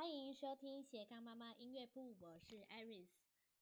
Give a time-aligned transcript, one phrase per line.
[0.00, 3.10] 欢迎收听斜杠妈妈音乐铺，我是 Iris。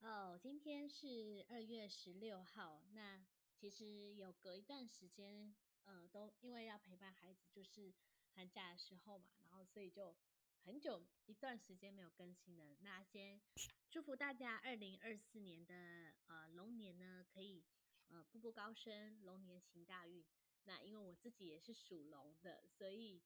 [0.02, 2.80] 哦，今天是二月十六号。
[2.92, 3.26] 那
[3.56, 7.92] 其实有隔一段时间，呃，都因为要陪伴孩子，就是
[8.36, 10.14] 寒假的时候嘛，然后所以就
[10.62, 12.76] 很久一段时间没有更新了。
[12.82, 13.40] 那先
[13.90, 17.64] 祝福大家二零二四年的呃龙年呢，可以
[18.10, 20.24] 呃步步高升，龙年行大运。
[20.66, 23.20] 那因为我自己也是属龙的，所以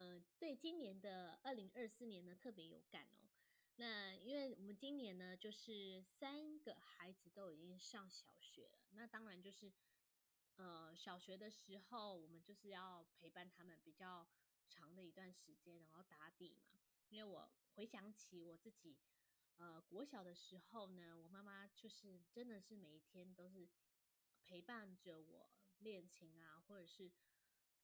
[0.00, 3.28] 呃，对今年的二零二四年呢特别有感哦。
[3.76, 8.78] 那因为我们今年呢，就是三个孩子都已经上小学了。
[8.92, 9.70] 那当然就是
[10.56, 14.26] 呃，小学的时候我们就是要陪伴他们比较
[14.70, 16.80] 长的一段时间，然后打底嘛。
[17.10, 18.96] 因为我回想起我自己
[19.58, 23.68] 呃国小的时候呢，我妈妈就是真的是每一天都是。
[24.42, 25.48] 陪伴着我
[25.78, 27.08] 练琴啊，或者是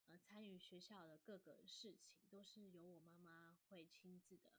[0.09, 4.52] 呃参与学校的各个事情，都是由我妈妈会亲自的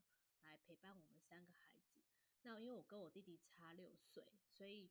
[0.43, 2.01] 来陪伴我们三个孩子。
[2.43, 4.89] 那因为我跟我弟弟差六岁，所以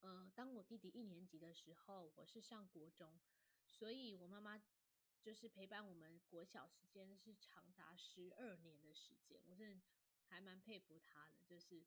[0.00, 3.18] 呃，当我弟弟一年级的时候，我是上国中，
[3.66, 4.60] 所以我妈妈
[5.20, 9.80] 就是陪伴我们国小时间是长达十二年的时间，我真的
[10.28, 11.84] 还蛮佩服她的，就是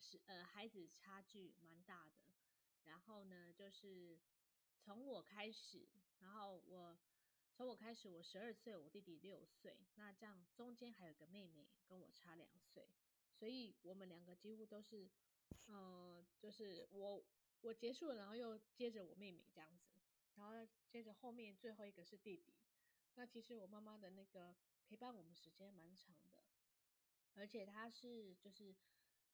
[0.00, 2.34] 是呃孩子差距蛮大的。
[2.84, 4.18] 然后呢，就是
[4.78, 5.86] 从我开始，
[6.18, 6.98] 然后我
[7.60, 12.88] 从我开始，我十二岁，我弟弟六岁，那这样中间还有个妹妹跟我差两岁，
[13.34, 15.10] 所以我们两个几乎都是，
[15.66, 17.22] 呃，就是我
[17.60, 20.00] 我结束了，然后又接着我妹妹这样子，
[20.36, 22.54] 然后接着后面最后一个是弟弟。
[23.16, 24.56] 那其实我妈妈的那个
[24.88, 26.42] 陪伴我们时间蛮长的，
[27.34, 28.74] 而且她是就是，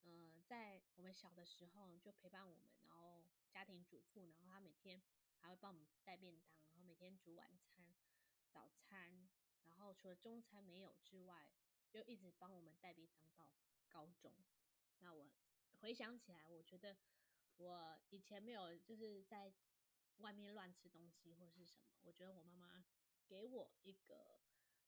[0.03, 3.23] 呃，在我们小的时候就陪伴我们，然后。
[3.53, 5.01] 家庭主妇，然后她每天
[5.41, 7.87] 还会帮我们带便当，然后每天煮晚餐、
[8.57, 9.29] 早餐，
[9.65, 11.51] 然后除了中餐没有之外，
[11.91, 13.53] 就一直帮我们带便当到
[13.91, 14.33] 高中。
[15.01, 15.29] 那我
[15.83, 16.97] 回想起来，我觉得
[17.59, 19.53] 我以前没有就是在
[20.21, 22.83] 外面乱吃东西或是什么，我觉得我妈妈
[23.27, 24.41] 给我一个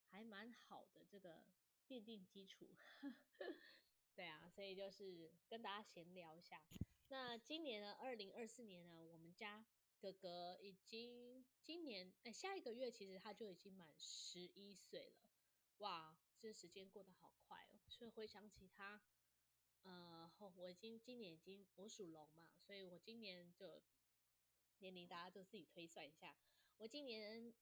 [0.07, 1.45] 还蛮好的这个
[1.87, 2.75] 奠定基础。
[4.17, 6.63] 对啊，所以就是跟大家闲聊一下。
[7.09, 9.63] 那今年呢，二零二四年呢，我们家
[10.01, 15.17] 哥哥已经今年哎，下一个月其实他就已经满十一岁了，
[15.79, 17.81] 哇，这时间过得好快哦。
[17.89, 19.03] 所以回想起他，
[19.83, 23.83] 呃，我已经今年已经我属龙嘛，所以我今年就
[24.79, 26.37] 年龄大家就自己推算一下。
[26.77, 27.53] 我今年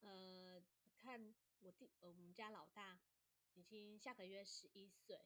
[0.00, 0.60] 呃，
[0.96, 2.98] 看我弟，呃，我们家老大
[3.54, 5.24] 已经下个月十一岁。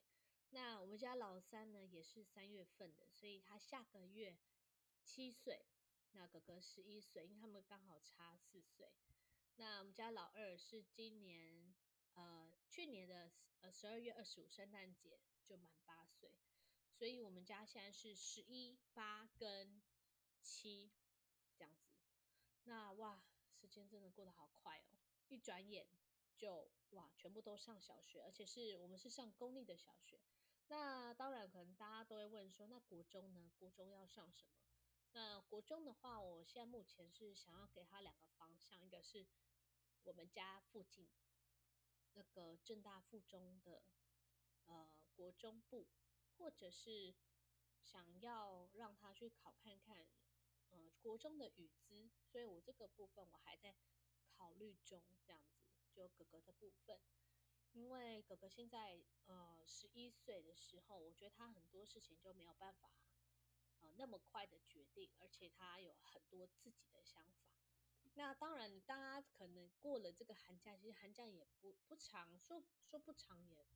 [0.50, 4.36] 那我们家老三呢，也是三月份的，所以他下个月
[5.02, 5.64] 七岁。
[6.12, 8.92] 那哥哥十一岁，因为他们刚好差四岁。
[9.56, 11.74] 那我们家老二是今年
[12.14, 13.30] 呃去年的
[13.60, 16.32] 呃十二月二十五圣诞节就满八岁，
[16.92, 19.82] 所以我们家现在是十一八跟
[20.40, 20.90] 七
[21.54, 21.92] 这样子。
[22.64, 24.98] 那哇，时间真的过得好快哦，
[25.28, 25.86] 一转眼
[26.36, 30.20] 就哇全部都上小学，而且是我们是上公立的小学。
[30.68, 33.50] 那当然，可能大家都会问说，那国中呢？
[33.58, 34.52] 国中要上什么？
[35.14, 39.26] 那国中的话，我现在目前是想要给他两个方向，一个是
[40.04, 41.10] 我们家附近
[42.12, 43.82] 那个正大附中的
[44.64, 45.86] 呃国中部，
[46.38, 47.14] 或者是
[47.82, 50.08] 想要让他去考看看
[50.70, 53.74] 呃国中的语资，所以我这个部分我还在
[54.30, 55.60] 考虑中，这样子
[55.92, 56.98] 就哥哥的部分。
[57.72, 62.90] 因为哥哥现在呃十一岁的时候，我觉得他很多事情就没有办法
[63.82, 67.52] 呃那么快的决定，而且他有很多自己的想法。
[68.14, 73.66] 那当然，大家可能过了这个寒假，其实寒假也不不长，说说不长也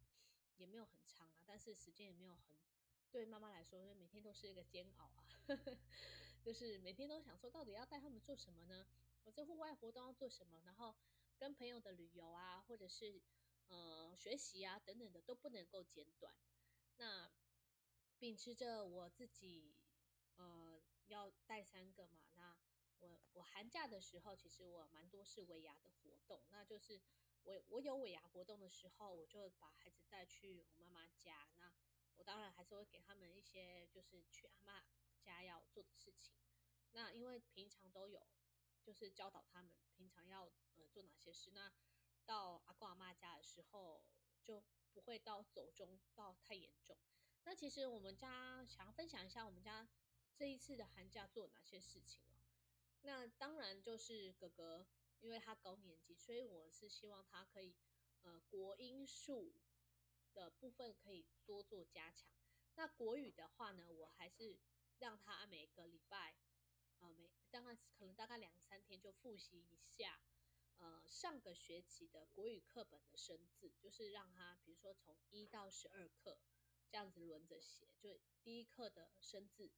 [0.56, 2.56] 也没有很长啊，但是时间也没有很，
[3.10, 5.26] 对妈妈来说，每天都是一个煎熬啊，
[6.42, 8.86] 就是每天都想说，到底要带他们做什么呢？
[9.24, 10.60] 我这户外活动要做什么？
[10.64, 10.94] 然后
[11.38, 13.20] 跟朋友的旅游啊，或者是。
[13.68, 16.32] 呃，学习啊，等等的都不能够简短。
[16.98, 17.28] 那
[18.16, 19.74] 秉持着我自己，
[20.36, 22.22] 呃，要带三个嘛。
[22.34, 22.56] 那
[23.00, 26.42] 我我寒假的时候，其实我蛮多是尾牙的活动。
[26.48, 27.00] 那就是
[27.42, 31.48] 我我有尾牙活动的时候，我就把孩子带去我妈妈家。
[31.56, 31.72] 那
[32.16, 34.82] 我当然还是会给他们一些，就是去阿妈
[35.20, 36.34] 家要做的事情。
[36.92, 38.26] 那因为平常都有，
[38.82, 41.50] 就是教导他们平常要呃做哪些事。
[41.52, 41.70] 那
[42.24, 44.02] 到阿公阿妈家的时候，
[44.42, 46.96] 就不会到走中到太严重。
[47.44, 49.86] 那其实我们家想要分享一下我们家
[50.36, 52.44] 这一次的寒假做哪些事情哦。
[53.02, 54.86] 那当然就是哥哥，
[55.20, 57.74] 因为他高年级，所以我是希望他可以
[58.22, 59.54] 呃国音数
[60.34, 62.30] 的部分可以多做加强。
[62.74, 64.58] 那国语的话呢，我还是
[64.98, 66.34] 让他每个礼拜，
[66.98, 70.20] 呃，每大概可能大概两三天就复习一下，
[70.76, 76.38] 呃，上个学期的国语课本的生字，就是让他比如说从一到十二课
[76.90, 79.70] 这样子轮着写，就第一课的生字，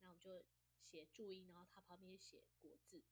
[0.00, 0.44] 那我们就
[0.80, 3.04] 写注音，然后他旁边写国字。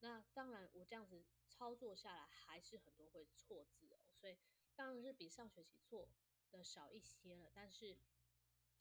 [0.00, 4.38] 那当然我这样子操作下来，还是很多会错字哦，所以
[4.74, 6.08] 当然是比上学期错
[6.50, 7.98] 的少一些了，但是。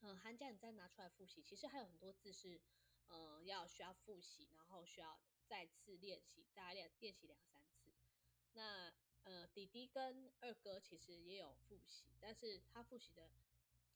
[0.01, 2.61] 嗯，寒假你再拿出来复习，其实还有很多字是，
[3.09, 7.93] 呃，要需要复习，然后需要再次练习，大概练练习两三次。
[8.53, 8.93] 那
[9.23, 13.29] 呃，弟弟跟二哥其实也有复习，但是他复习的，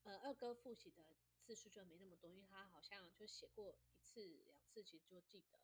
[0.04, 5.60] 呃，二哥复习的次数就没那么多，因为他好像就写过一次两次，其实就记得，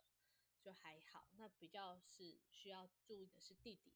[0.62, 1.30] 就还好。
[1.38, 3.94] 那比较是需要注意的是弟弟。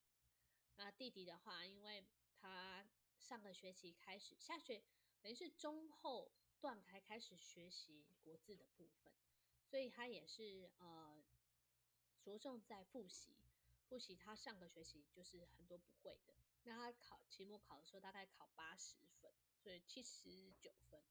[0.77, 2.05] 那弟弟的话，因为
[2.39, 2.87] 他
[3.19, 4.81] 上个学期开始下学。
[5.21, 9.13] 等于是中后段才开始学习国字的部分，
[9.63, 11.23] 所以他也是呃
[12.21, 13.35] 着重在复习，
[13.87, 16.33] 复习他上个学期就是很多不会的。
[16.63, 21.01] 那他考期末考的时候大概考八十分，所以七十九分。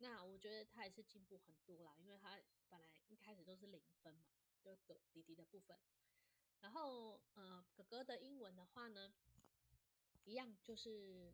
[0.00, 2.38] 那我觉得他也是进步很多啦，因为他
[2.68, 4.26] 本来一开始都是零分嘛，
[4.60, 5.78] 就哥弟弟的部分。
[6.60, 9.14] 然后呃哥哥的英文的话呢，
[10.24, 11.32] 一样就是。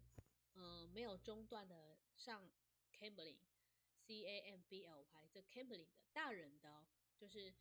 [0.59, 2.51] 呃，没有中断的上
[2.91, 7.55] Cambly，C A M B L Y，这 Cambly 的大人的哦，就是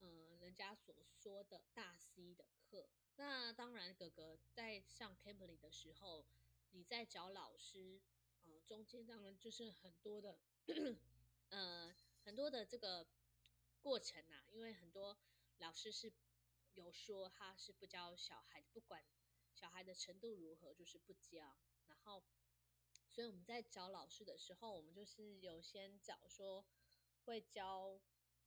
[0.00, 2.90] 呃人家所说的大 C 的课。
[3.14, 6.26] 那当然，哥哥在上 Cambly 的时候，
[6.72, 8.02] 你在找老师，
[8.46, 10.38] 呃，中间当然就是很多的，
[11.50, 11.94] 呃，
[12.24, 13.06] 很多的这个
[13.80, 15.18] 过程啊，因为很多
[15.58, 16.12] 老师是
[16.74, 19.04] 有说他是不教小孩，不管
[19.52, 21.58] 小孩的程度如何，就是不教。
[21.86, 22.22] 然后，
[23.08, 26.64] 所以我们在找老师的时候，我们就是有先找说
[27.24, 28.00] 会教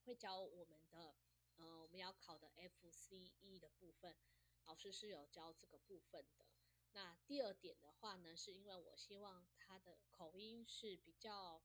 [0.04, 1.14] 会教我们的，
[1.56, 4.16] 呃，我们要考的 FCE 的部分，
[4.64, 6.46] 老师是有教这个部分的。
[6.92, 11.62] 那第二点的话呢，是因为我希望他的口音是比较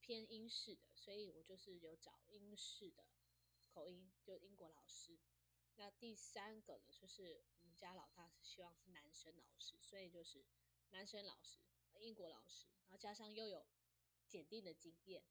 [0.00, 3.06] 偏英式的，所以我就是有找英式的
[3.66, 5.18] 口音，就英国老师。
[5.76, 10.44] 那第三个呢，就是我们家老大是希望是男生老师，所以就是。
[10.94, 11.58] 男生老师，
[12.00, 13.66] 英国老师，然后加上又有
[14.28, 15.24] 检定的经验，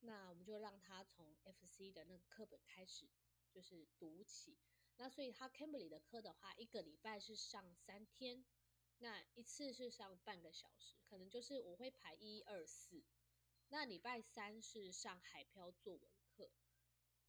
[0.00, 3.08] 那我们就让他从 FC 的那个课本开始，
[3.50, 4.58] 就是读起。
[4.96, 8.44] 那所以他 Cambly 的课的话，一个礼拜是上三天，
[8.98, 13.02] 那一次是上半个小时，可能就是我会排一二四。
[13.68, 16.50] 那礼拜三是上海漂作文课，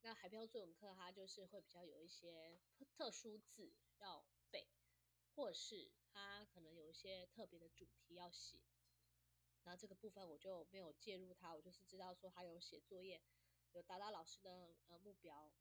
[0.02, 2.60] 那海漂作文课它就是会比较有一些
[2.90, 4.68] 特殊字要背。
[5.34, 8.58] 或是他可能有一些特别的主题要写，
[9.64, 13.20] 然后这个部分我就没有介入他，我就是知道说他有写作业，
[13.72, 15.52] 有达到老师的呃目标，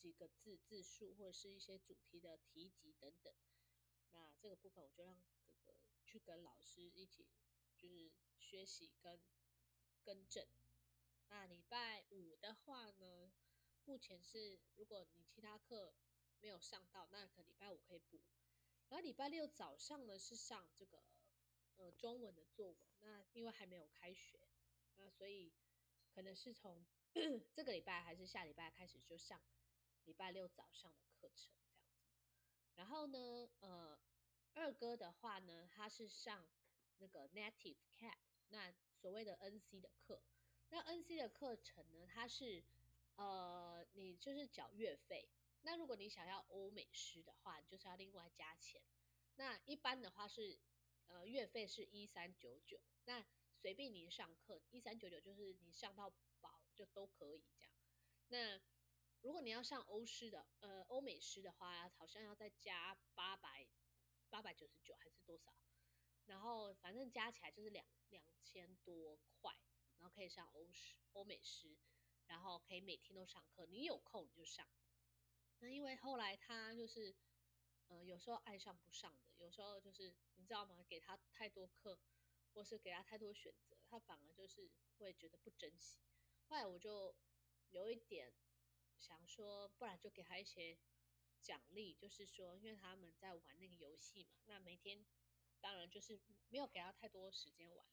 [0.00, 3.34] 几个字字数或者是一些主题的提及等等，
[4.12, 5.74] 那这个部分我就让哥哥
[6.06, 7.28] 去跟老师一起
[7.76, 9.20] 就是学习跟
[10.02, 10.46] 更正。
[11.28, 13.30] 那礼拜五的话呢，
[13.84, 15.94] 目前是如果你其他课
[16.40, 18.20] 没有上到，那可礼拜五可以补。
[18.88, 21.04] 然后礼拜六早上呢是上这个
[21.76, 24.40] 呃中文的作文，那因为还没有开学，
[24.96, 25.52] 那所以
[26.12, 26.84] 可能是从
[27.54, 29.40] 这个礼拜还是下礼拜开始就上
[30.04, 31.98] 礼拜六早上的课程这样子。
[32.76, 34.00] 然后呢，呃，
[34.54, 36.48] 二哥的话呢，他是上
[36.98, 38.16] 那个 Native Cap，
[38.48, 40.22] 那所谓的 NC 的课。
[40.70, 42.62] 那 NC 的课程呢，它是
[43.16, 45.28] 呃你就是缴月费。
[45.62, 48.80] 那如果你想要欧美师的话，就是要另外加钱。
[49.34, 50.58] 那一般的话是，
[51.08, 52.80] 呃，月费是一三九九。
[53.04, 57.74] 那随便你上课，一三九九就是你上到饱就都可以这样。
[58.28, 58.60] 那
[59.22, 63.66] 如果你要上欧师的，呃，欧美师的话，好像要再加八百
[64.30, 65.54] 八百九十九还是多少？
[66.26, 69.52] 然后反正加起来就是两两千多块，
[69.98, 71.76] 然后可以上欧师欧美师，
[72.26, 74.66] 然后可以每天都上课，你有空你就上。
[75.58, 77.14] 那因为后来他就是，
[77.88, 80.82] 呃，有时候爱上不上的，有时候就是你知道吗？
[80.88, 82.00] 给他太多课，
[82.54, 85.98] 或是给他太多选择，他反而就是会觉得不珍惜。
[86.46, 87.14] 后来我就
[87.68, 88.32] 有一点
[89.00, 90.78] 想说，不然就给他一些
[91.42, 95.04] 奖励，就是说，因为他们在玩那个游戏嘛，那每天
[95.60, 97.86] 当然就是没有给他太多时间玩，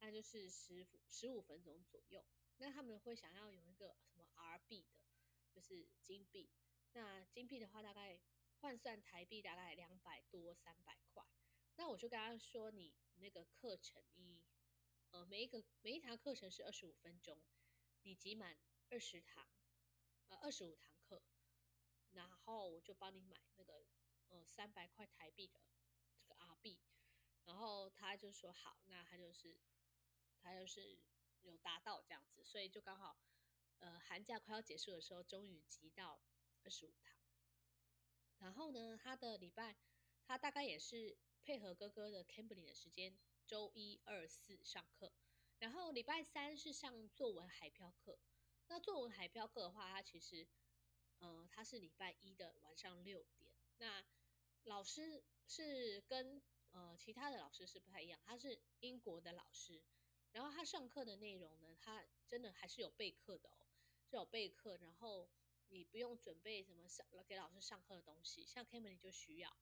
[0.00, 2.24] 那就是十十五分钟左右。
[2.58, 5.00] 那他们会想要有一个什么 R 币的，
[5.50, 6.50] 就是金币。
[6.92, 8.20] 那金币的话，大概
[8.60, 11.26] 换算台币大概两百多三百块。
[11.76, 14.44] 那我就跟他说，你那个课程，一
[15.10, 17.42] 呃每一个每一堂课程是二十五分钟，
[18.02, 18.56] 你集满
[18.90, 19.48] 二十堂，
[20.34, 21.22] 呃二十五堂课，
[22.12, 23.86] 然后我就帮你买那个
[24.28, 25.60] 呃三百块台币的
[26.18, 26.80] 这个 R 币，
[27.44, 29.60] 然后他就说好，那他就是
[30.42, 30.98] 他就是
[31.42, 33.16] 有达到这样子，所以就刚好
[33.78, 36.20] 呃寒假快要结束的时候，终于集到
[36.62, 37.16] 二十五堂。
[38.38, 39.76] 然后呢，他的礼拜，
[40.26, 45.12] 他大概也是配合哥哥的 Cambly 的时间，周一、二、四上课。
[45.58, 48.18] 然后礼拜三是上作文海漂课。
[48.68, 50.46] 那作文海标课的话，它其实，
[51.18, 53.52] 呃，它是礼拜一的晚上六点。
[53.78, 54.04] 那
[54.64, 56.42] 老师是跟
[56.72, 59.82] 呃其他的老师是不太一样，他是英国的老师。
[60.32, 63.68] 然后他上课的内容呢，他真的还是有备课的哦，
[64.08, 65.28] 是有备课，然后。
[65.68, 69.56] 你不用准备什么上给老师上课的东西，像 Cambly 就需要，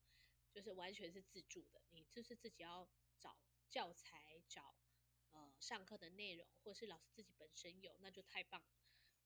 [0.51, 2.87] 就是完全是自助的，你就是自己要
[3.19, 3.35] 找
[3.69, 4.75] 教材，找
[5.31, 8.67] 呃上课的内容，或是老师自己本身有，那就太棒了。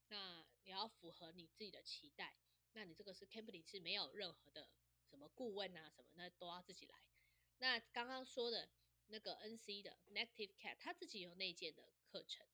[0.08, 2.36] 那你要符合你自己的期待，
[2.74, 4.70] 那你这个是 Cambly 是没有任何的
[5.10, 6.98] 什么顾问啊什么，那都要自己来。
[7.58, 8.70] 那刚刚说的
[9.08, 12.46] 那个 NC 的 Negative Cat，他自己有内建的课程，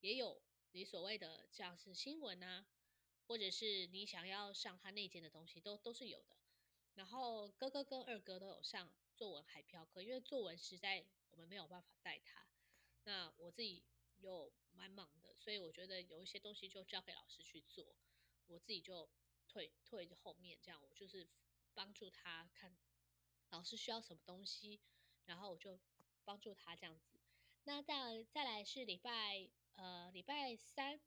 [0.00, 0.42] 也有
[0.72, 2.66] 你所谓的像是新闻啊。
[3.26, 6.36] 或者是你想要上他内建的东西，都都是有的。
[6.92, 12.46] 然后哥哥跟二哥都有上作文海飘课，因为作文实在我们没有办法带他。
[13.04, 13.82] 那我自己
[14.24, 17.94] 又蛮忙的，所以我觉得有一些东西就交给老师去做，
[18.46, 19.08] 我自己就
[19.46, 21.28] 退退后面，这样我就是
[21.74, 22.76] 帮助他看
[23.50, 24.80] 老师需要什么东西，
[25.26, 25.78] 然后我就
[26.24, 27.20] 帮助他这样子。
[27.64, 31.00] 那再再来是礼拜呃礼拜三。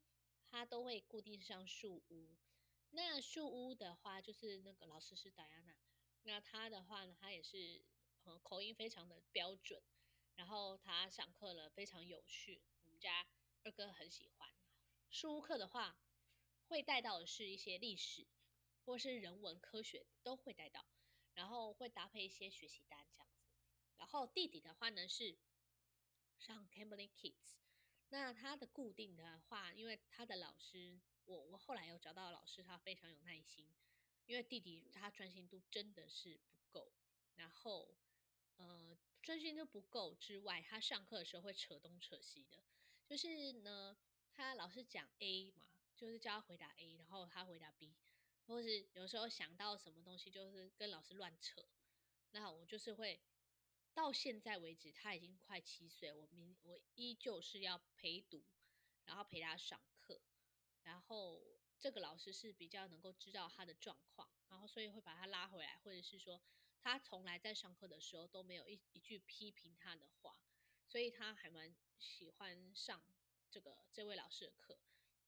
[0.50, 2.34] 他都会固定上树屋，
[2.88, 5.76] 那树屋的话就是那个老师是戴安娜，
[6.22, 7.84] 那他的话呢，他也是
[8.24, 9.82] 呃口音非常的标准，
[10.36, 12.62] 然后他上课了非常有趣，
[12.98, 13.26] 家
[13.62, 14.52] 二哥很喜欢。
[15.10, 15.98] 书屋课的话，
[16.66, 18.26] 会带到的是一些历史
[18.84, 20.84] 或是人文科学都会带到，
[21.34, 23.46] 然后会搭配一些学习单这样子。
[23.96, 25.38] 然后弟弟的话呢是
[26.38, 27.56] 上 Cambly Kids。
[28.10, 33.68] 那他的固定的话，因为他的老师，我我后来有找到老师，他非常有耐心。
[34.26, 36.92] 因为弟弟他专心度真的是不够，
[37.34, 37.94] 然后
[38.56, 42.62] 呃专心度不够之外，他上课的时候会扯东扯西的。
[43.08, 43.96] 就是呢，
[44.30, 47.94] 他老师讲 A 嘛，就是叫他回答 A，然后他回答 B，
[48.46, 51.64] 或是有时候想到什么东西，就是跟老师乱扯。
[52.32, 53.20] 那我就是会。
[53.94, 58.44] 到现在为止，他已经快七岁，我明我依旧是要陪读，
[59.06, 60.20] 然后陪他上课，
[60.84, 61.42] 然后
[61.80, 66.40] 这个老师是比较能够知道他的状况，然后所以会把他拉回来，或者是说
[66.80, 70.38] 他从来在上课的时候都没有一一句批评他的话，
[70.86, 73.02] 所以他还蛮喜欢上
[73.50, 74.78] 这个这位老师的课，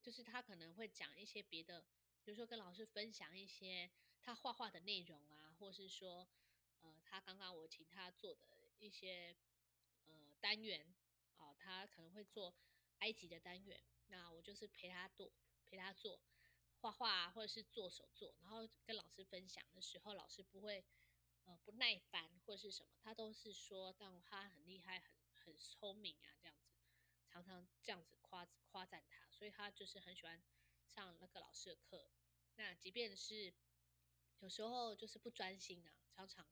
[0.02, 1.84] 就是他可能会讲一些别的，
[2.24, 6.28] 比如说跟老师分享一些他画画的内容啊，或是说。
[6.82, 9.36] 呃，他刚刚我请他做的一些
[10.06, 10.94] 呃单元
[11.36, 12.54] 啊、他可能会做
[13.00, 15.30] 埃及的单元，那我就是陪他做，
[15.68, 16.18] 陪他做
[16.80, 20.82] 画画啊，或者是做手作，然后跟老师分享的时候，老师不会
[21.44, 26.74] 呃不耐烦或是什么，他都是说，但他很厉害，很很聪明啊，这样子，
[27.28, 30.42] 常常这样子夸夸赞他，所以他就是很喜欢
[30.88, 32.10] 上那个老师的课。
[32.56, 33.54] 那即便是
[34.40, 36.46] 有时候就是不专心啊，常常。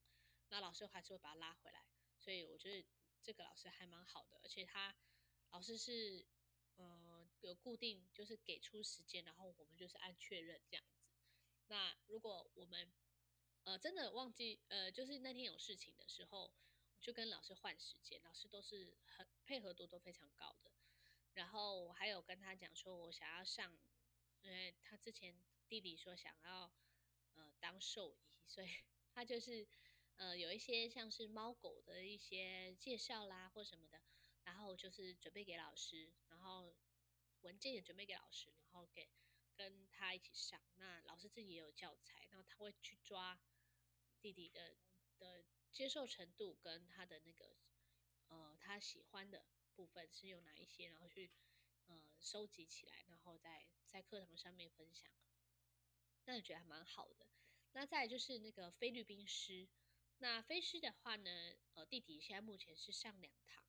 [0.50, 1.86] 那老师还是会把他拉回来，
[2.18, 2.88] 所以我觉得
[3.22, 4.96] 这个老师还蛮好的，而且他
[5.50, 6.24] 老师是
[6.76, 11.04] 呃有固定，就是给出时间，然后我们就是按确认这样子。
[11.66, 12.90] 那如果我们
[13.64, 16.54] 呃真的忘记呃就是那天有事情的时候，
[17.00, 20.70] 就跟老师换时间，老师都是很配合度都非常高的。
[21.34, 23.78] 然后我还有跟他讲说，我想要上，
[24.42, 25.34] 因为他之前
[25.68, 26.72] 弟弟说想要
[27.34, 28.68] 呃当兽医，所以
[29.14, 29.66] 他就是。
[30.18, 34.02] 呃，有一些像是猫狗的一些介绍啦，或什么的，
[34.42, 36.74] 然后就是准备给老师，然后
[37.42, 39.08] 文件也准备给老师，然后给
[39.54, 40.60] 跟他一起上。
[40.74, 43.38] 那老师自己也有教材，然后他会去抓
[44.20, 44.76] 弟弟的
[45.18, 47.56] 的接受程度跟他的那个
[48.28, 49.44] 呃他喜欢的
[49.74, 51.30] 部分是有哪一些，然后去
[51.86, 55.10] 呃收集起来，然后在在课堂上面分享。
[56.24, 57.26] 那我觉得还蛮好的。
[57.72, 59.68] 那再就是那个菲律宾诗。
[60.18, 61.30] 那菲诗的话呢，
[61.74, 63.64] 呃，弟弟现在目前是上两堂，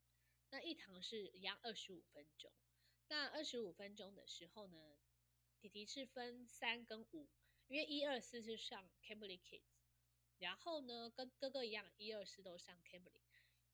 [0.50, 2.51] 那一堂是一样二十五分钟。
[3.08, 4.98] 那二十五分钟的时候呢，
[5.62, 7.29] 弟弟是分三跟五，
[7.68, 9.78] 因为一二四是上 Cambly Kids，
[10.39, 13.22] 然后呢跟哥哥一样，一二四都上 Cambly。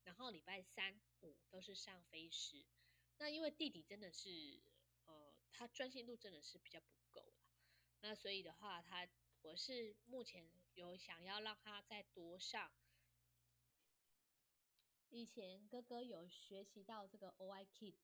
[0.03, 2.63] 然后礼拜三五都是上飞狮。
[3.17, 4.61] 那因为弟弟真的是，
[5.05, 7.33] 呃，他专心度真的是比较不够了。
[8.01, 9.07] 那所以的话，他
[9.41, 12.71] 我是目前有想要让他再多上。
[15.09, 17.95] 以前哥哥有学习到这个 OiKid，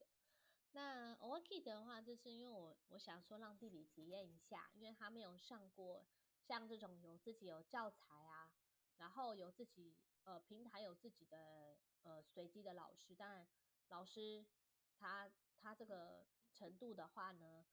[0.72, 6.08] 那 OiKid 的话，就是因为我我想说让弟弟体验一下，因为他没有上过
[6.52, 8.52] 像这种有自己有教材啊，
[8.98, 13.48] 然后有自己呃平台有自己的呃随机的老师，当然
[13.88, 14.46] 老师
[14.98, 15.32] 他
[15.62, 17.66] 他这个程度的话呢，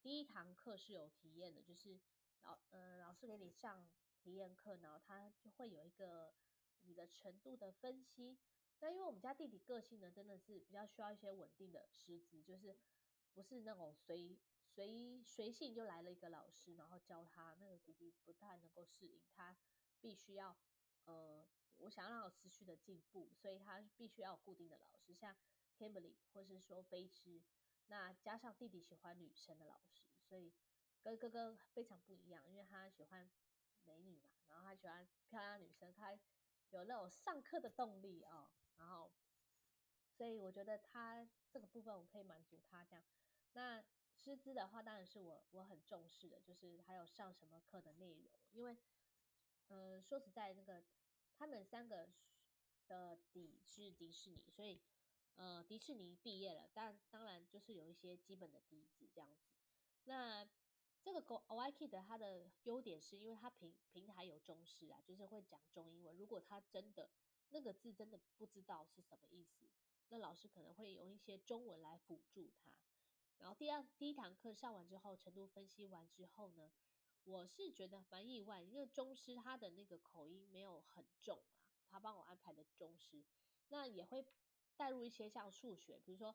[0.00, 2.00] 第一堂课是有体验的，就是
[2.44, 3.86] 老呃老师给你上
[4.16, 6.32] 体验课，然后他就会有一个
[6.84, 8.38] 你的程度的分析。
[8.80, 12.74] 那因为我们家弟弟个性呢，真的是比较需要一些稳定的师资，就是
[13.34, 14.38] 不是那种随
[14.78, 19.56] 随随性就来了一个老师，然后教他，那个弟弟不太能够适应，他
[20.00, 20.56] 必须要
[21.02, 21.44] 呃，
[21.78, 25.36] 我想要让他有持续的进步，所以他必须要有固定的老师，像
[25.76, 27.42] Kimberly 或是说飞狮，
[27.88, 30.54] 那加上弟弟喜欢女生的老师，所以
[31.02, 33.28] 跟哥哥非常不一样，因为他喜欢
[33.82, 36.16] 美女嘛，然后他喜欢漂亮女生，他
[36.70, 38.22] 有那种上课的动力。
[38.22, 39.12] 哦然后，
[40.12, 43.04] 所以我觉得他这个部分我可以满足他这样。
[43.54, 43.84] 那
[44.28, 48.38] 师资的话，当然是我我很重视的，就是还有上什么课的内容。
[48.52, 48.76] 因为，
[49.68, 50.84] 呃，说实在，那个
[51.34, 52.06] 他们三个
[52.86, 54.82] 的底是迪士尼，所以
[55.36, 59.48] 呃，迪士尼毕业了，但当然就是有一些基本的底子这样子。
[60.04, 60.46] 那
[61.02, 66.14] 这个 Go I Kid 它的优点是因为它平平台有中式啊，就是会讲中英文。
[66.18, 67.08] 如果他真的
[67.48, 69.66] 那个字真的不知道是什么意思，
[70.10, 72.70] 那老师可能会用一些中文来辅助他。
[73.38, 76.70] 然后第二第一堂课上完之后，程度分析完之后呢，
[77.24, 83.24] 我是觉得蛮意外，因为中师他的那个口音没有很重啊，他帮我安排的中师，
[83.68, 84.24] 那也会
[84.76, 86.34] 带入一些像数学，比如说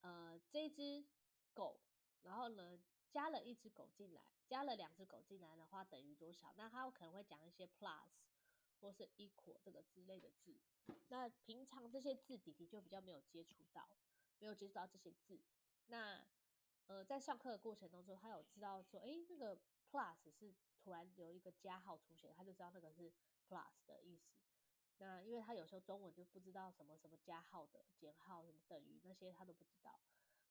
[0.00, 1.04] 呃这只
[1.52, 1.80] 狗，
[2.22, 2.78] 然后呢
[3.10, 6.52] 加了一只狗进来，加了两只狗进来的话等于多少？
[6.56, 8.08] 那他有可能会讲一些 plus。
[8.78, 10.54] 或是 equal 这个之类的字，
[11.08, 13.88] 那平常这些字弟弟就比较没有接触到，
[14.38, 15.40] 没有接触到这些字。
[15.86, 16.22] 那
[16.86, 19.58] 呃，在上课的过程当中，他有知道说，哎，那个
[19.90, 23.12] plus 是突然有一个加号出现，他就知道那个是
[23.48, 24.36] plus 的意思。
[24.98, 30.00] 那因为他有时候中文就不知道什么什么加号的、减号什么等于那些他都不知道，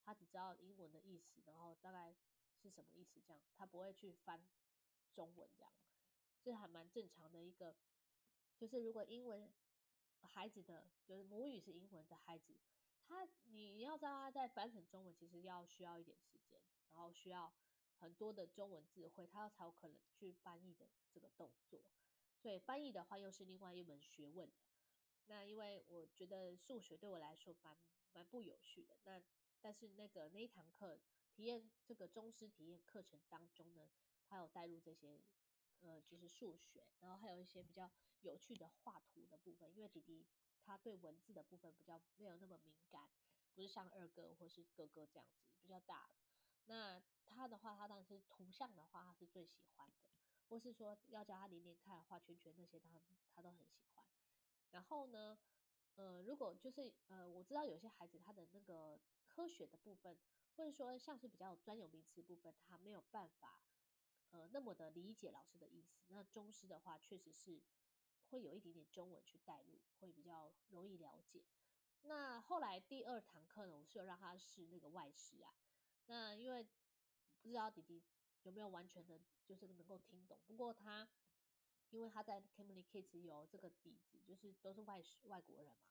[0.03, 2.13] 他只知道英文的意思，然后大概
[2.61, 4.45] 是什么意思这样，他不会去翻
[5.13, 5.73] 中文这样，
[6.43, 7.75] 这还蛮正常的一个。
[8.57, 9.51] 就是如果英文
[10.21, 12.55] 孩子的就是母语是英文的孩子，
[13.07, 17.53] 他你要知道他在翻成中文，其实要需要一点时间，然后需要
[17.99, 21.81] 很多的中文字汇，他才有可能去翻译的这个动作。
[22.37, 24.51] 所以翻译的话又是另外一门学问。
[25.27, 27.77] 那因为我觉得数学对我来说蛮
[28.13, 29.21] 蛮不有趣的，那
[29.61, 30.99] 但是那个那一堂课
[31.31, 33.89] 体验这个中师体验课程当中呢，
[34.27, 35.21] 他有带入这些。
[35.81, 37.91] 呃，就是数学，然后还有一些比较
[38.21, 40.25] 有趣的画图的部分，因为弟弟
[40.65, 43.09] 他对文字的部分比较没有那么敏感，
[43.53, 46.15] 不是像二哥或是哥哥这样子比较大的。
[46.65, 50.09] 那他的话，他当然是图像的话，他是最喜欢的，
[50.49, 52.99] 或是说要教他连连看、画圈圈那些，他
[53.33, 54.03] 他都很喜欢。
[54.71, 55.37] 然后呢，
[55.95, 60.17] 呃，如果就是呃，我知道有些孩子他的那个科学的部分，
[60.55, 63.61] 或者说像是比较专有名词部分，他没有办法。
[64.31, 67.61] 呃，那么的理解老师的意思，那中师的话，确实是
[68.29, 71.43] 会有一点点中文去带入，会比较容易了解。
[72.03, 75.53] 那后来第二堂课呢，我是有让他试那个外师啊。
[76.05, 76.63] 那因为
[77.41, 78.03] 不知道弟弟
[78.43, 80.39] 有没有完全的，就是能够听懂。
[80.45, 81.07] 不过他
[81.89, 85.87] 因为他在 Cambly Kids 有这个底子，就是都是外师外国人嘛，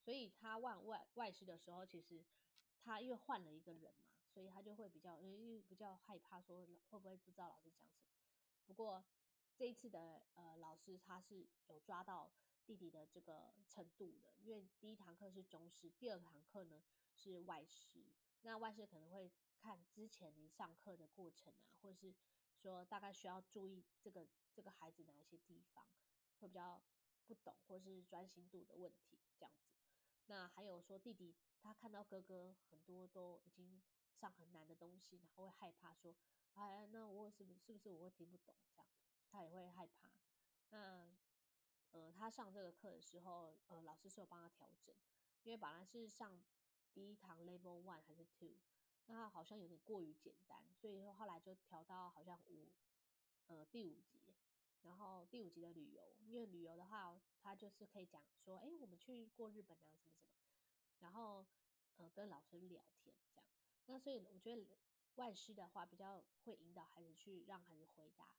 [0.00, 2.24] 所以他外外外师的时候，其实
[2.82, 4.04] 他因为换了一个人嘛。
[4.30, 8.12] 所以他就会比较，因为比较害怕说会不会不知道老师讲什么。
[8.66, 9.02] 不过
[9.58, 12.30] 这一次的呃老师他是有抓到
[12.64, 16.80] 弟弟的这个程度的，因为第一堂课是中师，第二堂课呢
[17.12, 18.06] 是外师。
[18.42, 22.14] 那外师可能会看之前您上课的过程啊，或者是
[22.54, 25.84] 说大概需要注意这个这个孩子哪一些地方
[26.38, 26.80] 会比较
[27.26, 29.72] 不懂，或是专心度的问题这样子。
[30.26, 33.82] 那还有说弟弟他看到哥哥很多都已经。
[34.18, 36.12] 上很难的东西，然后会害怕说，
[36.54, 38.52] 哎，那我是不是是不是我会听不懂？
[38.74, 38.88] 这样
[39.30, 40.10] 他也会害怕。
[40.70, 41.08] 那
[41.92, 44.94] 呃，他上这个课的时候，呃，老师是有帮他调整，
[45.44, 46.42] 因为本来是上
[46.92, 48.56] 第一堂 Level One 还是 Two，
[49.06, 52.68] 那他好像有点过于简单，所以说后来就调到好像五，
[53.46, 54.36] 呃，第五级。
[54.82, 60.38] 然后第五集的旅游，因为旅游的话，他就是可以讲说，哎，我们去过日本啊，什么什么，
[61.00, 61.44] 然后
[61.96, 63.50] 呃跟老师聊天这样。
[63.86, 64.66] 那所以我觉得
[65.16, 68.32] 外师的话比较会引导孩子去让孩子回答，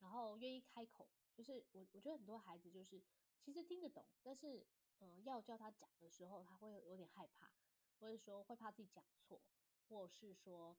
[0.00, 1.08] 然后愿意开口。
[1.34, 3.02] 就是我我觉得很多孩子就是
[3.40, 4.66] 其实听得懂，但是
[5.00, 7.52] 嗯、要叫他讲的时候，他会有点害怕，
[7.98, 9.40] 或者说会怕自己讲错，
[9.88, 10.76] 或是说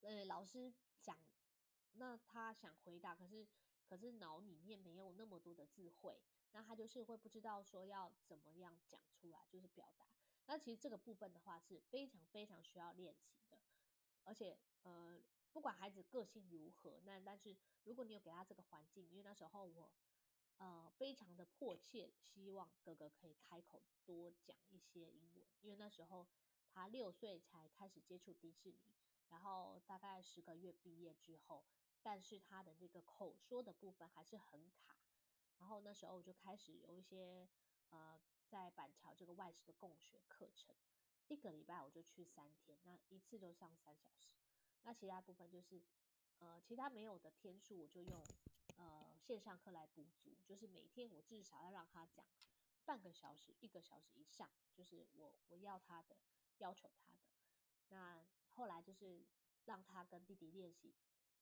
[0.00, 1.18] 呃老师讲，
[1.92, 3.46] 那他想回答，可是。
[3.84, 6.18] 可是脑里面没有那么多的智慧，
[6.52, 10.06] 那他就是会不知道说要怎么样讲出来，就是表达。
[10.46, 13.58] 那其实这个部分的话是非常非常需要练习的，
[14.24, 15.20] 而且呃，
[15.52, 19.92] 不管孩子个性如何，那但是如果你有给他这个环境，因为那时候我
[20.56, 26.26] 呃非常的迫切希望哥哥可以开口多讲一些英文，因为那时候
[26.68, 28.94] 他六岁才开始接触迪士尼，
[29.28, 31.64] 然后大概十个月毕业之后。
[32.04, 34.96] 但是他的那个口说的部分还是很卡，
[35.58, 37.48] 然后那时候我就开始有一些
[37.90, 40.74] 呃，在板桥这个外师的共学课程，
[41.28, 44.41] 一个礼拜我就去三天，那一次就上三小时，
[44.82, 45.82] 那其他部分就是
[46.38, 48.24] 呃其他没有的天数，我就用
[48.76, 52.26] 呃线上课来补足，就是每天我至少要让他讲
[52.84, 56.16] 半个小时、一个小时以上，就是我我要他的
[56.58, 57.18] 要求他的，
[57.88, 59.24] 那后来就是
[59.64, 60.94] 让他跟弟弟练习。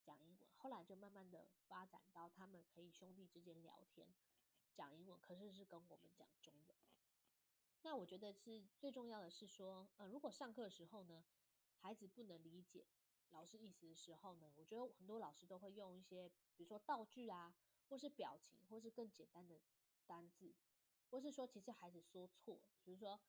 [0.02, 4.08] 讲英文，后来就慢慢的发展到他们可以兄弟之间聊天
[4.72, 6.76] 讲英文，可是是跟我们讲中文。
[7.82, 11.22] 那我觉得是最重要的是说，呃，如果上课的时候呢，
[11.76, 12.86] 孩子不能理解
[13.30, 17.54] 老师意思的时候呢，我觉得很多老师都会用一些，比如说道具啊，
[17.88, 19.60] 或是表情，或是更简单的
[20.06, 20.54] 单字，
[21.10, 23.20] 或是说其实孩子说错，比如说，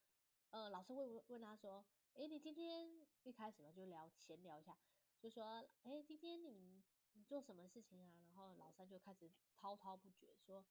[0.50, 4.78] 呃，老师会问问他说，诶，你今天一开始呢就聊闲聊一下。
[5.20, 6.84] 就说，哎，今天你
[7.14, 8.22] 你做什么事情啊？
[8.26, 10.66] 然后老三就开始滔滔不绝，说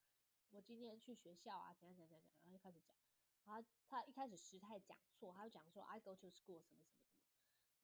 [0.51, 2.97] 我今天去学校啊，怎样怎样怎样，然后就开始讲。
[3.45, 7.10] 然后他一开始时态讲错，他就讲说 I go to school 什么什么。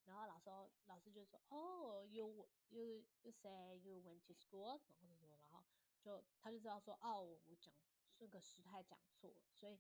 [0.07, 0.51] 然后老师
[0.87, 5.63] 老师就说，哦，you you you say you went to school，然后什么，然后
[6.01, 7.75] 就他就知道说，哦，我讲
[8.17, 9.79] 这个时态讲错，所以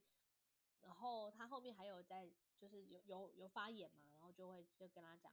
[0.82, 5.32] 然后他后面还有在就是有有有发言嘛，然后就会就跟他讲。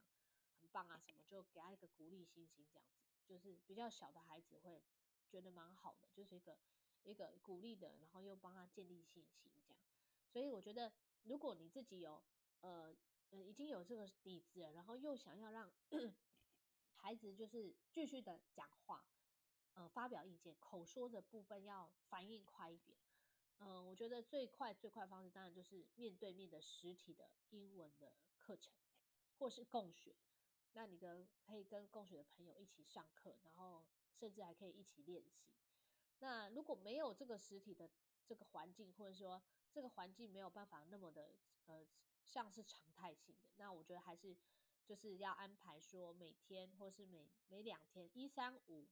[0.60, 4.82] 很棒啊，什么就给他一个鼓励信心，这样子就是比较小的孩子会
[5.28, 6.56] 觉得蛮好的，就是一个
[7.02, 9.84] 一个鼓励的，然后又帮他建立信心这样。
[10.26, 10.90] 所以我觉得，
[11.24, 12.24] 如果你自己有
[12.62, 12.96] 呃
[13.42, 15.72] 已经有这个底子了，然后又想要让
[16.94, 19.04] 孩子就是继续的讲话，
[19.74, 22.98] 呃发表意见，口说的部分要反应快一点，
[23.58, 28.74] 嗯、我觉得最快最快的方式当然就是面对面的实体的英文的课程，
[29.38, 30.14] 或是共学。
[30.76, 33.84] 那你跟可以跟共学的朋友一起上课，然后
[34.18, 35.46] 甚至还可以一起练习。
[36.18, 37.88] 那如果没有这个实体的
[38.26, 41.34] 这个环境，或者说这个环境没有办法那么的
[41.66, 41.86] 呃
[42.24, 44.36] 像是常态性的，那我觉得还是
[44.84, 48.86] 就是要安排说每天或是每每两天一三五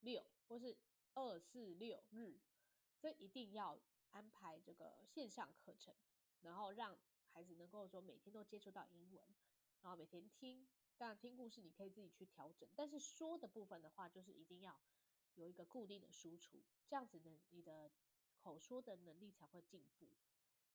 [0.00, 0.76] 六或是
[1.14, 2.38] 二四六日，
[2.98, 3.78] 这一定要
[4.10, 5.94] 安排这个线上课程，
[6.42, 6.98] 然后让
[7.32, 9.24] 孩子能够说每天都接触到英文，
[9.82, 10.66] 然后每天听。
[10.96, 14.78] 当然，听故事你可以自己去调整，但是说的部分的话，就是一定要
[15.34, 17.90] 有一个固定的输出，这样子呢，你的
[18.34, 20.10] 口说的能力才会进步。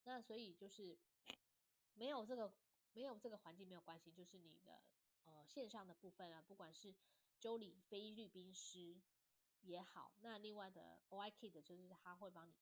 [0.03, 0.97] 那所以就是
[1.95, 2.53] 没有这个
[2.93, 4.81] 没有这个环境没有关系，就是你的
[5.25, 6.93] 呃线上的部分啊，不管是
[7.41, 9.01] Jolly 菲律宾师
[9.61, 12.55] 也好，那另外的 OiKid 就是他会帮你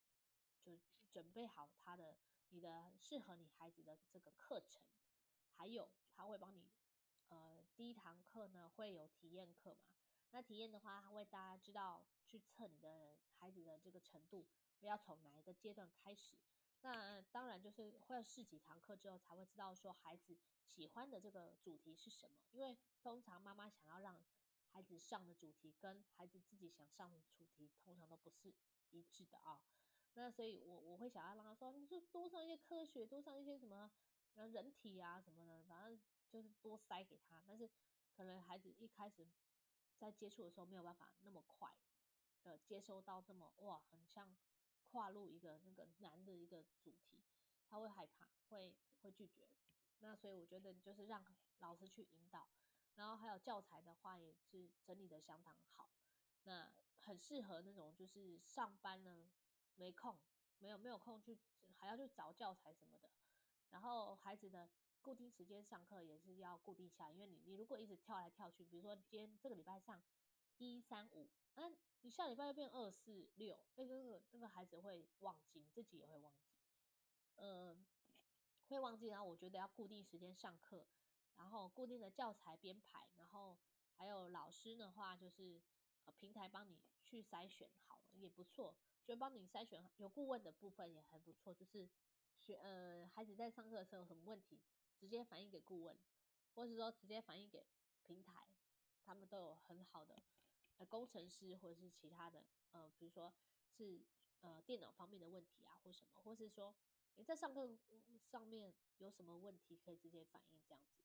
[0.61, 0.79] 就
[1.11, 2.15] 准备好他的
[2.49, 4.81] 你的适合你孩子的这个课程，
[5.51, 6.71] 还有他会帮你。
[7.29, 9.87] 呃，第一堂课呢会有体验课嘛？
[10.29, 14.45] 那体验的话，他会大家知道去测你的孩子的这个程度，
[14.81, 16.37] 要从哪一个阶段开始？
[16.83, 22.45] 那当然就是会试几堂课之后，才会知道说孩子喜欢的这个主题是什么。
[22.51, 24.23] 因为通常妈妈想要让
[24.67, 28.53] 孩子上的主题，跟孩子自己想上的主题，通常都不是
[28.91, 29.59] 一致的啊。
[30.13, 33.91] 那所以我我会想要让他说，你就多上一些科学，多上一些什么
[34.35, 35.99] 人体啊什么的，反正。
[36.33, 37.69] 就是多塞给他，但是
[38.11, 39.27] 可能孩子一开始
[39.99, 41.77] 在接触的时候没有办法那么快
[42.41, 44.35] 的接收到这么哇，很像
[44.93, 47.23] 跨入一个那个难的一个主题，
[47.67, 49.49] 他会害怕，会会拒绝。
[50.01, 51.25] 那所以我觉得就是让
[51.61, 52.47] 老师去引导，
[52.93, 55.89] 然后还有教材的话也是整理的相当好，
[56.43, 59.31] 那很适合那种就是上班呢
[59.77, 60.15] 没空，
[60.59, 61.35] 没有没有空去
[61.79, 63.09] 还要去找教材什么的，
[63.71, 64.69] 然后孩子的。
[65.03, 70.01] 固定时间上课也是要固定下，因为你你如果一直跳来跳去，比如说今天这个礼拜上
[70.59, 76.57] 一三五啊，你下礼拜又变二四六，那个那个孩子会忘记，你自己也会忘记，
[77.35, 77.77] 呃，
[78.67, 79.07] 会忘记。
[79.07, 80.87] 然后我觉得要固定时间上课，
[81.35, 83.57] 然后固定的教材编排，然后
[83.93, 85.61] 还有老师的话就是
[86.05, 91.87] 呃平台帮你去筛选好了也不错，就帮你筛选有顾问的部分也很不错，就是
[92.35, 94.59] 学呃孩子在上课的时候有什么问题，
[94.97, 95.95] 直接反映给顾问，
[96.55, 97.67] 或是说直接反映给
[98.01, 98.47] 平台，
[99.03, 100.23] 他们都有很好的。
[100.77, 103.33] 呃，工程师或者是其他的，呃，比如说
[103.69, 104.01] 是
[104.41, 106.73] 呃电脑方面的问题啊，或什么，或是说
[107.15, 107.69] 你在上课
[108.31, 111.01] 上面有什么问题，可以直接反映这样子。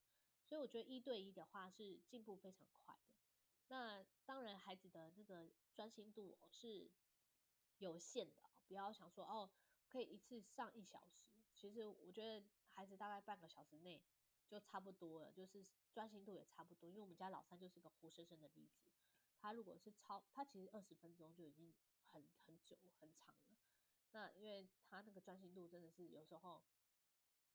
[0.46, 3.00] 所以我觉得一对一的话是进步非常快的。
[3.68, 6.90] 那当然，孩子的这个专心度是
[7.76, 9.50] 有限的，不要想说哦，
[9.86, 11.28] 可以一次上一小时。
[11.54, 14.00] 其实我觉得孩子大概半个小时内
[14.48, 16.88] 就差不多了，就是专心度也差不多。
[16.88, 18.80] 因为我们家老三就是个活生生的例子。
[19.40, 21.72] 他如果是超，他其实二十分钟就已经
[22.12, 23.58] 很很久很长了。
[24.12, 26.62] 那因为他那个专心度真的是有时候，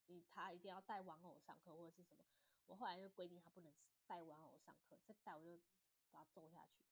[0.07, 2.25] 你他一定要带玩偶上课或者是什么，
[2.67, 3.73] 我后来就规定他不能
[4.05, 5.61] 带玩偶上课，再带我就
[6.11, 6.83] 把他揍下去。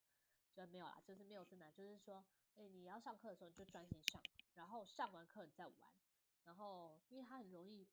[0.53, 2.25] 就没有啦，就是没有真的，就是说，
[2.55, 4.21] 哎，你要上课的时候你就专心上，
[4.55, 5.93] 然后上完课你再玩。
[6.43, 7.87] 然后因为他很容易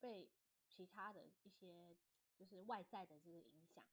[0.00, 0.28] 被
[0.66, 1.96] 其他的一些
[2.34, 3.84] 就是外在的这个影响，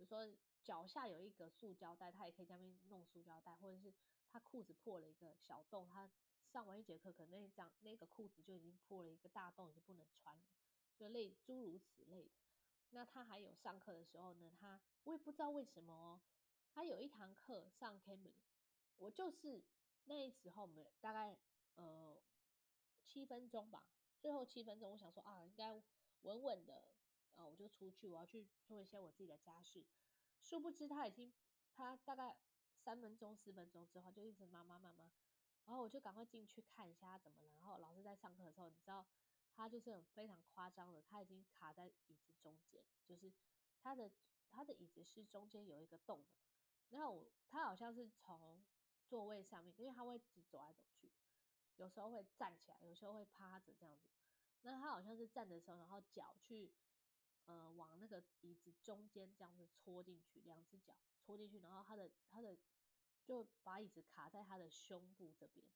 [0.00, 0.26] 比如说。
[0.62, 3.92] 脚下有一个塑胶袋，他也可以在那边弄塑胶袋，或者是
[4.28, 6.08] 他裤子破了一个小洞，他
[6.44, 10.42] 上完一节课，可能那张那个裤子就已经破了一个大洞，已经不能穿了，
[10.94, 12.32] 就类诸如此类的。
[12.90, 16.20] 那他还有上课的时候呢，他我也不知道为什么哦，
[16.68, 18.34] 他有一堂课上 Cambly，
[18.98, 19.64] 我就是
[20.04, 21.38] 那时候我们大概
[21.76, 22.20] 呃
[23.02, 23.82] 七分钟吧，
[24.20, 25.72] 最后七分钟，我想说啊，应该
[26.22, 26.84] 稳稳的，
[27.44, 29.84] 我就出去，我要去做一些我自己的家事。
[30.42, 31.32] 殊不知他已经，
[31.72, 32.36] 他大概
[32.74, 35.12] 三分钟、四分钟之后就一直妈妈妈妈，
[35.66, 37.52] 然后我就赶快进去看一下他怎么了。
[37.58, 39.06] 然后老师在上课的时候，你知道
[39.52, 43.32] 他就是非常夸张的，他已经卡在椅子中间，就是
[43.82, 44.10] 他的
[44.48, 46.40] 他的椅子是中间有一个洞的。
[46.88, 48.64] 然后我他好像是从
[49.06, 51.12] 座位上面，因为他会只走来走去，
[51.76, 54.10] 有时候会站起来，有时候会趴着这样子。
[54.62, 56.72] 那他好像是站的时候，然后脚去。
[57.50, 62.56] 呃，往那个椅子中间这样子戳进去，两只脚戳进去，然后他的他的
[63.24, 65.66] 就把椅子卡在他的胸部这边，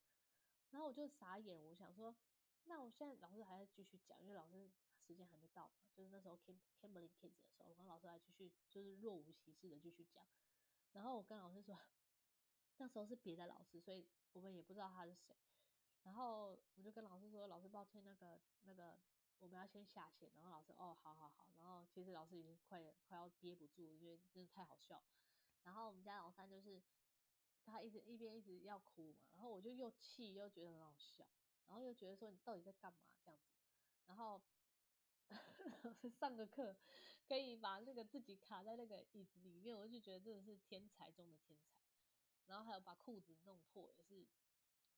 [0.70, 2.14] 然后我就傻眼，我想说，
[2.66, 4.70] 那我现在老师还在继续讲，因为老师
[5.04, 10.24] 时间还没到嘛，就是那时候 Cam Cambly Kids 的时候，然后老师还继续就是若无其事的继续讲，
[10.92, 11.76] 然后我跟老师说，
[12.78, 15.37] 那时候是别的老师，所以我们也不知道他是谁，
[16.04, 18.96] 然后我就跟老师说，老师抱歉，那个那个。
[19.40, 25.03] 我们要先下线，然后老师哦，好好好，然后其实老师已经快快要憋不住，因为真的太好笑。
[25.64, 26.83] 然后我们家老三就是
[27.64, 31.27] 他一直一边一直要哭嘛，然后我就又气又觉得很好笑，
[31.66, 33.55] 然后又觉得说你到底在干嘛这样子。
[34.07, 34.40] 然后
[36.18, 36.77] 上个课
[37.27, 41.83] 可以把那个自己卡在那个椅子里面，我就觉得真的是天才中的天才。
[42.47, 44.27] 然后还有把裤子弄破，也是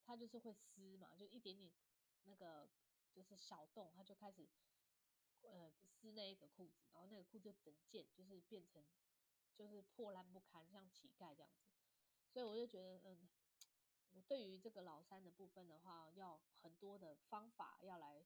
[0.05, 1.73] 他就是会撕嘛，就一点点
[2.25, 2.69] 那个。
[3.17, 4.47] 就是小洞，他就开始，
[5.41, 8.85] 呃，撕那一个裤子，然后那个裤子就整件就是变成，
[9.55, 11.65] 就是破烂不堪，像乞丐这样子。
[12.31, 13.27] 所以我就觉得，嗯，
[14.13, 18.23] 我对于这个老三的部分的话，要很多的方法要来，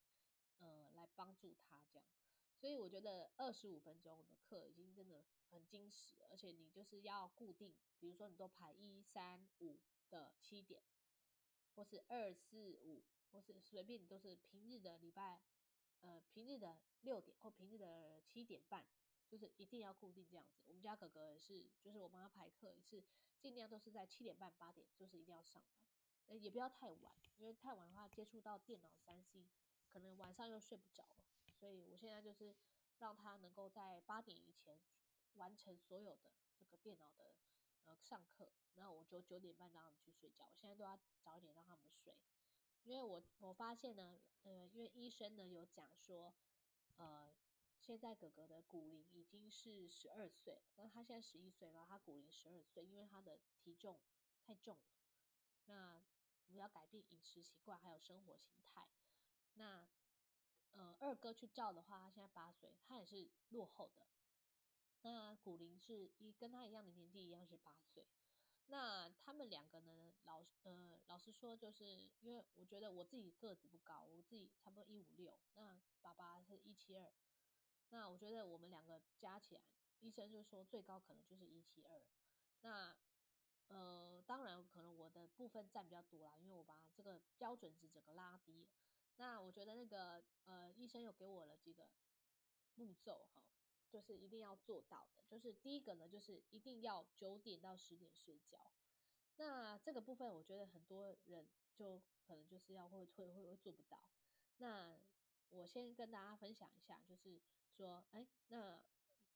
[0.58, 2.08] 呃，来帮助他这样。
[2.56, 9.78] 所以我觉得二十五分钟的课已经真的很精实，而且你就是要固定，比如说你都排一三五
[10.10, 10.82] 的七点，
[11.76, 13.04] 或是二四五。
[13.32, 15.40] 或是随便，都是平日的礼拜，
[16.00, 18.84] 呃，平日的六点或平日的七点半，
[19.28, 20.62] 就是一定要固定这样子。
[20.66, 23.04] 我们家哥哥是，就是我帮他排课是
[23.38, 25.80] 尽量都是在七点半八点，就是一定要上班，
[26.26, 29.48] 呃，也不要太晚，因为太晚的话接触到电脑三 C，
[29.92, 31.24] 可能晚上又睡不着了。
[31.52, 32.56] 所以我现在就是
[32.98, 34.78] 让他能够在八点以前
[35.34, 37.36] 完成所有的这个电脑的
[37.84, 40.46] 呃上课，然后我就九点半让他们去睡觉。
[40.50, 42.16] 我现在都要早一点让他们睡。
[42.84, 46.34] 因为我我发现呢，呃，因为医生呢有讲说，
[46.96, 47.32] 呃，
[47.78, 54.00] 现在哥哥的骨龄已经是十二岁，那他现在十一岁，然后他骨龄十二岁，因为他的体重
[54.42, 54.92] 太重了，
[55.66, 56.02] 那
[56.46, 58.88] 我们要改变饮食习惯还有生活形态。
[59.54, 59.86] 那
[60.72, 64.06] 呃，二哥去照的话，他现在八岁，他也是落后的，
[65.02, 68.06] 那骨龄是一跟他一样的年纪一样是八岁。
[68.70, 70.14] 那他们两个呢？
[70.24, 77.12] 老呃，老实说，就是因为我觉得我自己个子不高，我自己差不多一五六，那爸爸是一七二，
[77.88, 79.62] 那我觉得我们两个加起来，
[79.98, 82.00] 医生就说最高可能就是一七二。
[82.60, 82.96] 那
[83.66, 88.68] 呃，当然可能我的部分占比较多啦，因为我把这个标准值整个拉低。
[89.16, 91.88] 那我觉得那个呃，医生又给我了几个
[92.76, 93.42] 步骤哈，
[93.90, 95.24] 就是一定要做到的。
[95.28, 98.72] 就是第一个呢，就是一定要九点到十点睡觉。
[99.36, 104.02] 那这个部分我觉得很多人就可能就是要会会会会做不到。
[104.58, 104.98] 那
[105.50, 107.40] 我先跟大家分享一下，就是
[107.76, 108.80] 说，哎，那。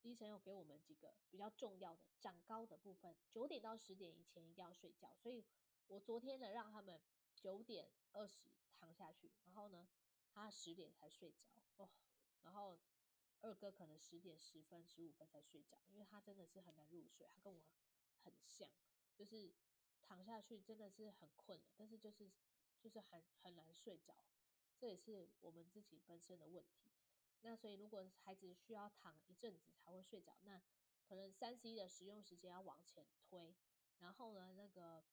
[0.06, 5.16] 医生有给我们几个比较重要的长高的部分，九点到十点以前一定要睡觉。
[5.16, 5.42] 所以
[5.86, 7.00] 我昨天呢，让他们
[7.34, 9.88] 九点二十躺下去，然后呢，
[10.28, 11.46] 他十点才睡着
[11.78, 11.88] 哦。
[12.42, 12.78] 然后
[13.44, 17.62] 二哥可能十点十分、十五分才睡着，因为他真的是很难入睡，他跟我
[18.22, 18.70] 很像，
[19.14, 19.52] 就是
[20.00, 22.32] 躺下去真的是很困了，但是就是
[22.80, 24.16] 就是很很难睡着，
[24.78, 26.90] 这也是我们自己本身的问题。
[27.42, 30.62] 那所以，如果孩子需要躺一阵子才会睡着，那
[31.06, 33.54] 可能三 C 的使用时间要往前推，
[33.98, 35.04] 然后呢，那个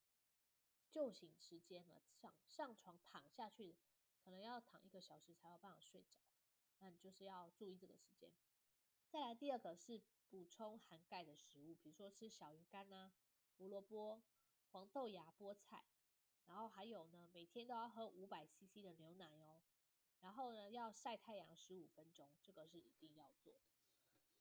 [0.90, 3.76] 就寝时间呢，上上床躺下去，
[4.24, 6.22] 可能要躺一个小时才有办法睡着，
[6.82, 8.30] 那你就是要注意这个时间。
[9.08, 13.12] 再来第二个是补充含钙的食物，比如说吃小鱼干啊、
[13.58, 14.22] 胡萝卜、
[14.72, 15.86] 黄豆芽、菠菜，
[16.48, 19.62] 然后还有呢，每天都要喝五百 CC 的牛奶哦。
[20.22, 23.72] 然后呢，要晒太阳十五分钟，这个是一定要做的。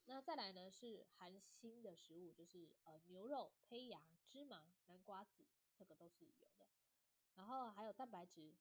[0.06, 6.66] 那再来呢，是含锌的食物，就是呃牛肉、胚芽、芝麻、南瓜子，这个都是有的。
[7.36, 8.54] 然后还有蛋白质，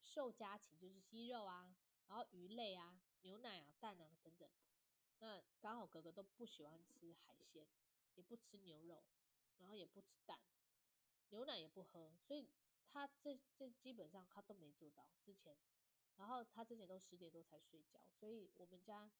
[0.00, 1.74] 瘦家禽就是鸡肉啊，
[2.06, 4.48] 然后鱼类啊、牛奶啊、蛋啊等等。
[5.18, 7.66] 那刚好哥哥都不喜欢吃海鲜，
[8.14, 9.02] 也不吃牛肉，
[9.58, 10.38] 然后也不吃蛋，
[11.30, 12.48] 牛奶也不喝，所以
[12.92, 15.56] 他这这基本上他都没做到之前。
[16.16, 19.10] 然后他之前都十点多才睡觉，所以我们家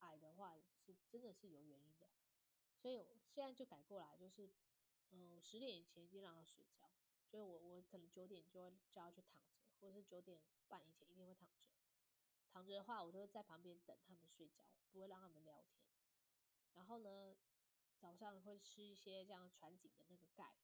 [0.00, 2.08] 矮的话是真的是有原因的，
[2.82, 4.50] 所以我现在就改过来，就是
[5.10, 6.90] 嗯十点以前一定让他睡觉，
[7.30, 11.75] 所以我我可能九点就会叫他去躺着，或者是九点半以前一定会躺着。
[12.56, 15.86] 躺着的话，我就会在旁边等他们睡觉，不会让他们聊天。
[16.72, 17.36] 然后呢，
[17.98, 20.54] 早上会吃一些这样传紧的那个钙。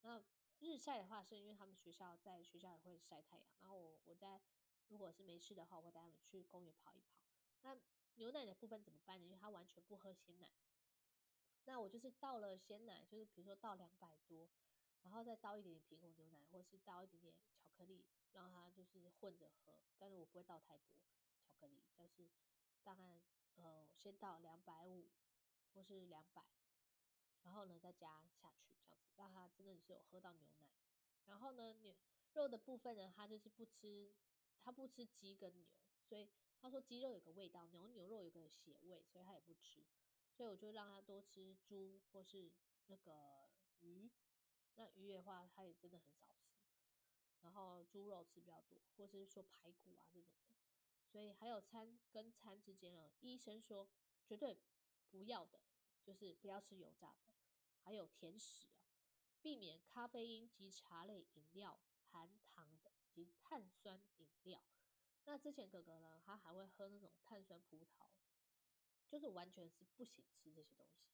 [0.00, 0.24] 那
[0.60, 4.40] 日晒的话，是因为他们学校在学校也会晒太阳，然后我我在。
[4.88, 7.18] 如果是没事的话，我会带他们去公园跑一跑。
[7.60, 7.78] 那
[8.14, 9.24] 牛奶的部分怎么办呢？
[9.24, 10.50] 因为他完全不喝鲜奶。
[11.64, 14.48] 那我就是倒了鲜奶，就是比如说倒两百多，
[15.02, 19.80] 然后再倒一点点苹果牛奶，或是倒一点点巧克力，让他就是混着喝。
[19.98, 20.94] 但是我不会倒太多
[21.98, 22.30] 就是
[22.82, 23.20] 大概
[23.56, 25.08] 呃先到两百五
[25.72, 26.42] 或是两百，
[27.42, 30.68] 然后呢再加下去，这样子让他真的是有喝到牛奶。
[31.26, 31.94] 然后呢，牛
[32.34, 34.14] 肉的部分呢，他就是不吃。
[34.66, 35.68] 他不吃鸡跟牛，
[36.08, 36.26] 所以
[36.58, 39.84] 他说鸡肉有个味道，牛牛肉有个血味，所以他也不吃。
[40.32, 42.50] 所以我就让他多吃猪或是
[42.86, 43.50] 那个
[43.80, 44.10] 鱼。
[44.76, 46.56] 那鱼的话，他也真的很少吃。
[47.42, 50.56] 然后猪肉吃比较多，或是说排骨啊这种的。
[51.14, 53.88] 所以还有餐跟餐之间呢，医生说
[54.26, 54.58] 绝对
[55.12, 55.60] 不要的，
[56.02, 57.18] 就是不要吃油炸的，
[57.84, 58.82] 还有甜食啊，
[59.40, 61.78] 避免咖啡因及茶类饮料
[62.10, 62.90] 含糖的。
[63.12, 64.60] 及碳酸饮料，
[65.24, 68.08] 那之前哥哥呢，他还会喝那种碳酸葡萄，
[69.08, 71.06] 就是完全是不行吃这些东西。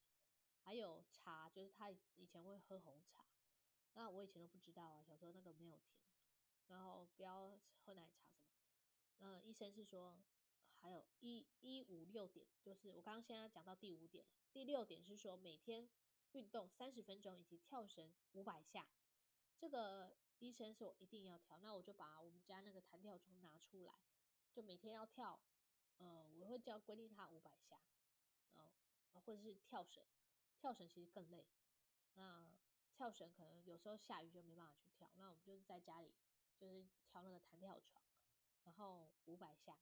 [0.63, 3.27] 还有茶，就是他以前会喝红茶，
[3.93, 6.03] 那我以前都不知道啊，小时候那个没有甜，
[6.69, 8.40] 然后不要喝奶茶
[9.21, 9.41] 呃。
[9.43, 10.23] 医生是说，
[10.81, 15.89] 还有一一五六点，就是我刚刚现在讲到第五点了，第六点是说每天
[16.33, 18.87] 运动三十分钟以及跳绳五百下，
[19.57, 20.15] 这个。
[20.41, 23.93] 医生说一定要跳，那我就把我们家那个弹跳床拿出来，
[24.55, 25.39] 就每天要跳，
[25.99, 27.79] 呃，我会叫规定他五百下，
[28.55, 30.03] 呃，或者是跳绳，
[30.59, 31.47] 跳绳其实更累，
[32.15, 32.57] 那
[32.95, 36.15] 跳绳可能有时候下雨就没办法去跳，那我们就是在家里
[36.57, 38.03] 就是跳那个弹跳床，
[38.65, 39.79] 然后五百下，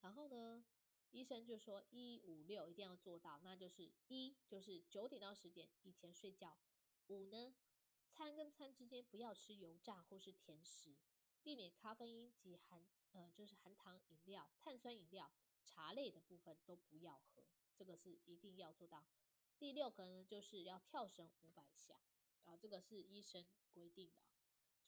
[0.00, 0.64] 然后呢，
[1.10, 6.56] 医生就说一五六一定要做到，那就是一就是九点到十点以前睡觉，
[7.08, 7.54] 五呢。
[8.10, 10.96] 餐跟餐之间不要吃油炸或是甜食，
[11.42, 15.30] 避免咖啡因及含呃就是含糖饮料、碳酸饮料、
[15.64, 17.44] 茶类的部分都不要喝，
[17.76, 19.04] 这个是一定要做到。
[19.58, 22.00] 第六个呢，就是要跳绳五百下，
[22.44, 24.22] 然后这个是医生规定的，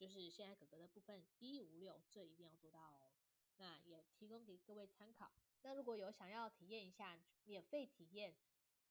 [0.01, 3.11] 就是现在哥哥的部分一五六，这一定要做到哦。
[3.57, 5.31] 那也提供给各位参考。
[5.61, 8.33] 那如果有想要体验一下免费体验。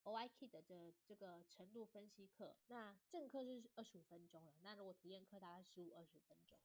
[0.05, 6.59] OIK 的这这个程度分析课，那正课是二十五分钟了，那如果体验课大概十五二十分钟，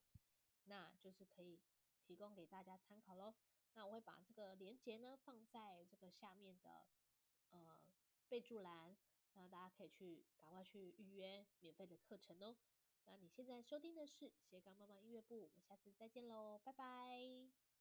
[0.64, 1.60] 那就是可以
[2.02, 3.36] 提供给大家参考喽。
[3.74, 6.88] 那我会把这个链接呢放在这个下面的
[7.50, 7.78] 呃
[8.30, 8.96] 备注栏，
[9.34, 12.56] 那大家可以去赶快去预约免费的课程哦。
[13.06, 17.75] 那你现在收听的是斜杠妈妈音乐部，我们下次再见喽，拜拜。